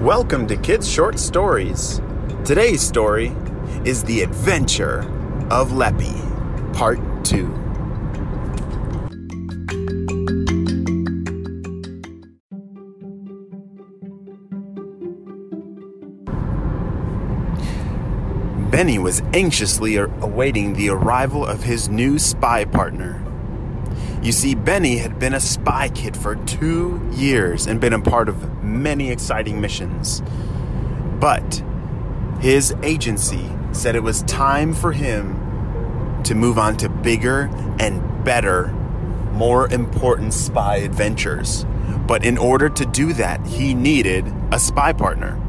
[0.00, 2.02] Welcome to Kids Short Stories.
[2.44, 3.32] Today's story
[3.84, 5.00] is The Adventure
[5.50, 6.14] of Leppy,
[6.74, 7.46] Part 2.
[18.70, 23.24] Benny was anxiously awaiting the arrival of his new spy partner.
[24.26, 28.28] You see, Benny had been a spy kid for two years and been a part
[28.28, 30.20] of many exciting missions.
[31.20, 31.62] But
[32.40, 37.42] his agency said it was time for him to move on to bigger
[37.78, 38.72] and better,
[39.30, 41.64] more important spy adventures.
[42.08, 45.40] But in order to do that, he needed a spy partner.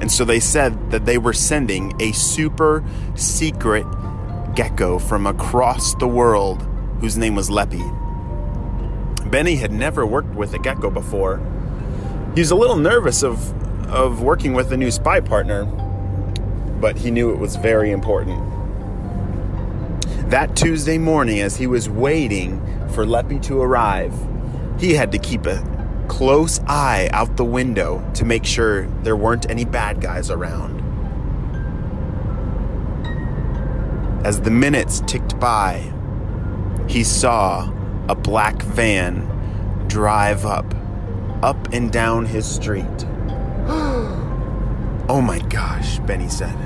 [0.00, 2.82] And so they said that they were sending a super
[3.14, 3.86] secret
[4.56, 6.68] gecko from across the world
[7.00, 7.82] whose name was Leppy.
[9.30, 11.40] Benny had never worked with a gecko before.
[12.34, 13.52] He was a little nervous of,
[13.90, 15.64] of working with a new spy partner,
[16.80, 18.40] but he knew it was very important.
[20.30, 24.14] That Tuesday morning, as he was waiting for Leppy to arrive,
[24.78, 25.62] he had to keep a
[26.08, 30.80] close eye out the window to make sure there weren't any bad guys around.
[34.24, 35.92] As the minutes ticked by,
[36.88, 37.72] he saw
[38.08, 39.30] a black van
[39.88, 40.74] drive up,
[41.42, 42.84] up and down his street.
[45.08, 46.56] oh my gosh, Benny said.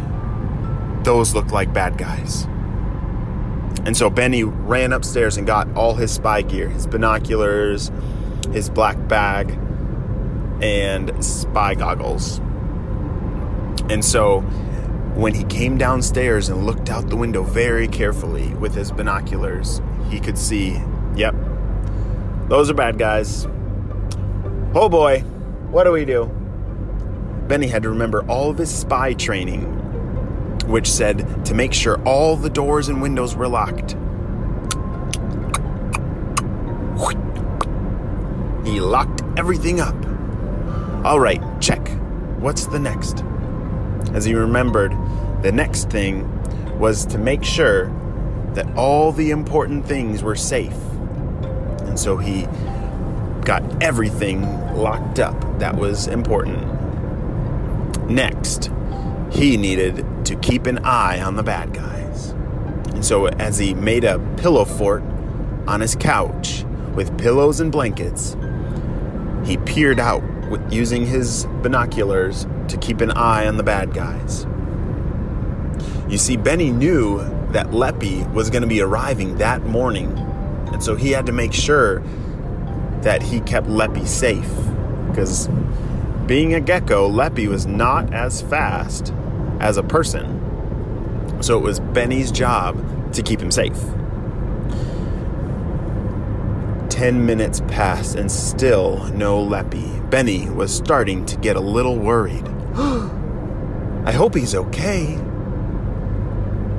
[1.04, 2.46] Those look like bad guys.
[3.86, 7.90] And so Benny ran upstairs and got all his spy gear his binoculars,
[8.52, 9.58] his black bag,
[10.60, 12.38] and spy goggles.
[13.88, 14.44] And so
[15.18, 20.20] when he came downstairs and looked out the window very carefully with his binoculars, he
[20.20, 20.80] could see,
[21.16, 21.34] yep,
[22.46, 23.44] those are bad guys.
[24.76, 25.18] Oh boy,
[25.72, 26.26] what do we do?
[27.48, 29.64] Benny had to remember all of his spy training,
[30.68, 33.96] which said to make sure all the doors and windows were locked.
[38.64, 39.96] He locked everything up.
[41.04, 41.88] All right, check.
[42.38, 43.24] What's the next?
[44.12, 44.92] As he remembered,
[45.42, 46.26] the next thing
[46.78, 47.92] was to make sure
[48.54, 50.76] that all the important things were safe.
[51.82, 52.46] And so he
[53.44, 54.42] got everything
[54.74, 56.64] locked up that was important.
[58.10, 58.70] Next,
[59.30, 62.30] he needed to keep an eye on the bad guys.
[62.94, 65.02] And so, as he made a pillow fort
[65.66, 66.64] on his couch
[66.94, 68.36] with pillows and blankets,
[69.44, 74.46] he peered out with using his binoculars to keep an eye on the bad guys.
[76.08, 77.18] You see, Benny knew
[77.52, 80.16] that Leppy was going to be arriving that morning,
[80.72, 82.02] and so he had to make sure
[83.02, 84.50] that he kept Leppy safe.
[85.08, 85.48] Because
[86.26, 89.12] being a gecko, Leppy was not as fast
[89.60, 90.34] as a person.
[91.42, 93.78] So it was Benny's job to keep him safe.
[96.90, 99.97] Ten minutes passed and still no Leppy.
[100.10, 102.46] Benny was starting to get a little worried.
[104.06, 105.18] I hope he's okay.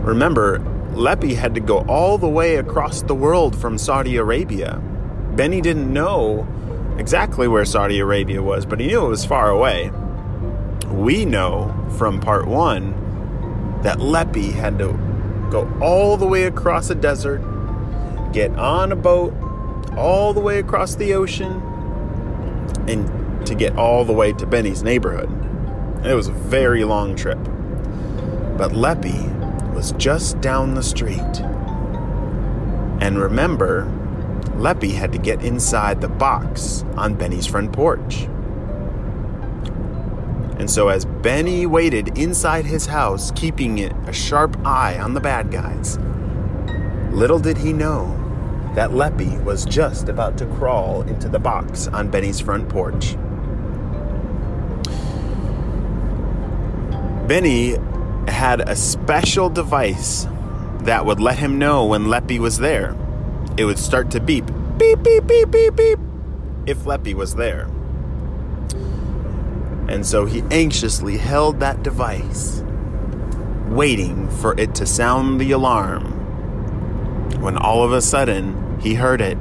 [0.02, 0.60] Remember,
[0.94, 4.82] Leppy had to go all the way across the world from Saudi Arabia.
[5.36, 6.48] Benny didn't know
[6.98, 9.92] exactly where Saudi Arabia was, but he knew it was far away.
[10.88, 12.96] We know from part one
[13.84, 14.94] that Leppy had to
[15.52, 17.44] go all the way across a desert,
[18.34, 19.36] get on a boat,
[19.96, 21.62] all the way across the ocean,
[22.90, 25.30] and to get all the way to Benny's neighborhood.
[26.06, 27.40] It was a very long trip.
[28.58, 29.28] But Leppy
[29.74, 31.42] was just down the street.
[33.02, 33.86] And remember,
[34.56, 38.28] Leppy had to get inside the box on Benny's front porch.
[40.60, 45.52] And so, as Benny waited inside his house, keeping a sharp eye on the bad
[45.52, 45.98] guys,
[47.12, 48.19] little did he know
[48.76, 53.16] that Leppy was just about to crawl into the box on Benny's front porch.
[57.28, 57.78] Benny
[58.28, 60.28] had a special device
[60.82, 62.96] that would let him know when Leppy was there.
[63.58, 64.46] It would start to beep
[64.80, 66.00] beep, beep, beep, beep, beep,
[66.66, 67.68] if Leppy was there.
[69.90, 72.64] And so he anxiously held that device,
[73.68, 76.19] waiting for it to sound the alarm.
[77.40, 79.38] When all of a sudden he heard it.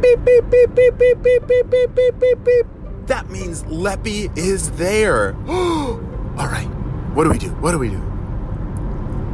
[0.00, 2.66] Beep, beep, beep, beep, beep, beep, beep, beep, beep, beep, beep.
[3.06, 5.34] That means Leppy is there.
[5.46, 5.98] all
[6.36, 6.68] right,
[7.14, 7.50] what do we do?
[7.50, 8.02] What do we do?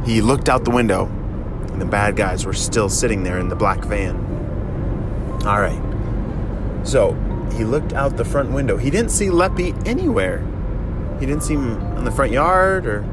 [0.05, 1.07] He looked out the window,
[1.71, 4.15] and the bad guys were still sitting there in the black van.
[5.45, 5.81] All right.
[6.85, 7.13] So
[7.53, 8.77] he looked out the front window.
[8.77, 10.45] He didn't see Leppy anywhere.
[11.19, 13.03] He didn't see him on the front yard or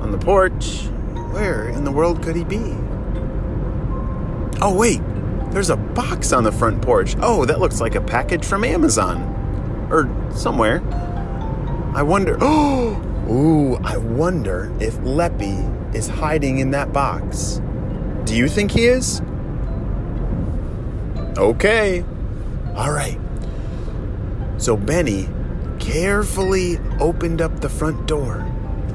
[0.00, 0.86] on the porch.
[1.32, 2.76] Where in the world could he be?
[4.60, 5.00] Oh, wait.
[5.50, 7.16] There's a box on the front porch.
[7.20, 9.22] Oh, that looks like a package from Amazon.
[9.90, 10.82] Or somewhere.
[11.94, 12.36] I wonder.
[12.40, 13.04] Oh!
[13.30, 15.58] Ooh, I wonder if Leppy
[15.94, 17.60] is hiding in that box.
[18.24, 19.20] Do you think he is?
[21.36, 22.04] Okay.
[22.74, 23.18] All right.
[24.58, 25.28] So Benny
[25.78, 28.36] carefully opened up the front door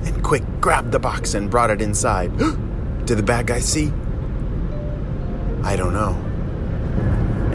[0.06, 2.36] and quick grabbed the box and brought it inside.
[3.06, 3.92] Did the bad guy see?
[5.64, 6.14] I don't know.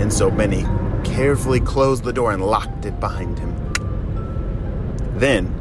[0.01, 0.65] And so Benny
[1.05, 3.55] carefully closed the door and locked it behind him.
[5.17, 5.55] Then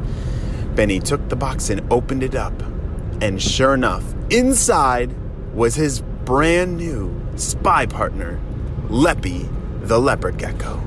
[0.75, 2.53] Benny took the box and opened it up.
[3.21, 5.13] And sure enough, inside
[5.53, 8.39] was his brand new spy partner,
[8.89, 9.49] Leppy
[9.87, 10.81] the leopard gecko.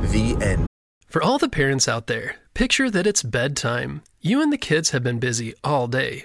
[0.00, 0.66] The end.
[1.06, 4.02] For all the parents out there, picture that it's bedtime.
[4.20, 6.24] You and the kids have been busy all day.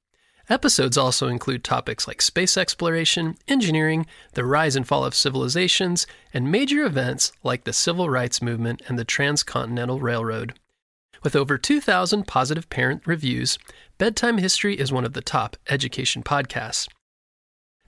[0.51, 6.51] Episodes also include topics like space exploration, engineering, the rise and fall of civilizations, and
[6.51, 10.59] major events like the Civil Rights Movement and the Transcontinental Railroad.
[11.23, 13.57] With over 2,000 positive parent reviews,
[13.97, 16.89] Bedtime History is one of the top education podcasts.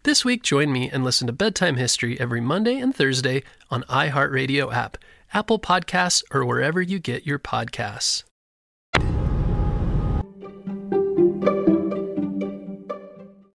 [0.03, 4.73] This week, join me and listen to Bedtime History every Monday and Thursday on iHeartRadio
[4.73, 4.97] app,
[5.33, 8.23] Apple Podcasts, or wherever you get your podcasts.